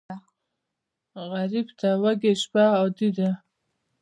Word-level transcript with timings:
غریب 1.31 1.67
ته 1.79 1.89
وږې 2.01 2.33
شپه 2.41 2.63
عادي 2.75 3.09
ده 3.17 3.29